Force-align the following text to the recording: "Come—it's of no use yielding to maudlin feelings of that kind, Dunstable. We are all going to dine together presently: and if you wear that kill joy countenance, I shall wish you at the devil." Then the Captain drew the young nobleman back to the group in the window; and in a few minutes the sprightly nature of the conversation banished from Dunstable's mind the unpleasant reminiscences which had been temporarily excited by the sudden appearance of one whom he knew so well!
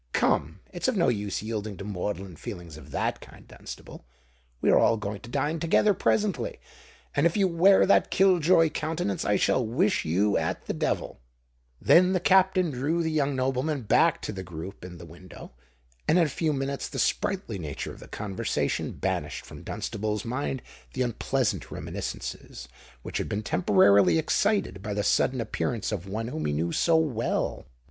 "Come—it's 0.13 0.87
of 0.87 0.97
no 0.97 1.09
use 1.09 1.43
yielding 1.43 1.77
to 1.77 1.83
maudlin 1.83 2.35
feelings 2.35 2.75
of 2.75 2.89
that 2.89 3.21
kind, 3.21 3.47
Dunstable. 3.47 4.03
We 4.59 4.71
are 4.71 4.79
all 4.79 4.97
going 4.97 5.19
to 5.19 5.29
dine 5.29 5.59
together 5.59 5.93
presently: 5.93 6.59
and 7.15 7.27
if 7.27 7.37
you 7.37 7.47
wear 7.47 7.85
that 7.85 8.09
kill 8.09 8.39
joy 8.39 8.71
countenance, 8.71 9.23
I 9.25 9.35
shall 9.35 9.63
wish 9.63 10.03
you 10.03 10.39
at 10.39 10.65
the 10.65 10.73
devil." 10.73 11.19
Then 11.79 12.13
the 12.13 12.19
Captain 12.19 12.71
drew 12.71 13.03
the 13.03 13.11
young 13.11 13.35
nobleman 13.35 13.83
back 13.83 14.23
to 14.23 14.31
the 14.31 14.41
group 14.41 14.83
in 14.83 14.97
the 14.97 15.05
window; 15.05 15.51
and 16.07 16.17
in 16.17 16.25
a 16.25 16.29
few 16.29 16.51
minutes 16.51 16.89
the 16.89 16.97
sprightly 16.97 17.59
nature 17.59 17.91
of 17.93 17.99
the 17.99 18.07
conversation 18.07 18.93
banished 18.93 19.45
from 19.45 19.61
Dunstable's 19.61 20.25
mind 20.25 20.63
the 20.93 21.03
unpleasant 21.03 21.69
reminiscences 21.69 22.67
which 23.03 23.19
had 23.19 23.29
been 23.29 23.43
temporarily 23.43 24.17
excited 24.17 24.81
by 24.81 24.95
the 24.95 25.03
sudden 25.03 25.39
appearance 25.39 25.91
of 25.91 26.07
one 26.09 26.29
whom 26.29 26.45
he 26.47 26.53
knew 26.53 26.71
so 26.71 26.97
well! 26.97 27.67